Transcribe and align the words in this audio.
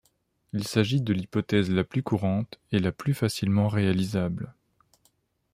Il 0.53 0.67
s'agit 0.67 0.99
de 0.99 1.13
l'hypothèse 1.13 1.69
la 1.69 1.83
plus 1.83 2.01
courante 2.01 2.59
et 2.71 2.79
la 2.79 2.91
plus 2.91 3.13
facilement 3.13 3.67
réalisable. 3.67 4.55